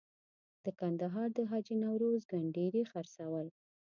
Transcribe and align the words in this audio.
د 0.63 0.65
کندهار 0.79 1.27
د 1.37 1.39
حاجي 1.49 1.75
نوروز 1.85 2.21
کنډیري 2.31 2.83
خرڅول. 2.91 3.47